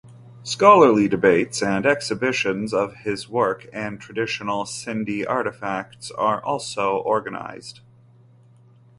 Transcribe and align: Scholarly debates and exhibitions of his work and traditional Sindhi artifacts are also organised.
Scholarly 0.41 1.07
debates 1.07 1.61
and 1.61 1.85
exhibitions 1.85 2.73
of 2.73 2.91
his 2.95 3.29
work 3.29 3.67
and 3.71 4.01
traditional 4.01 4.65
Sindhi 4.65 5.27
artifacts 5.27 6.09
are 6.09 6.43
also 6.43 7.03
organised. 7.05 7.81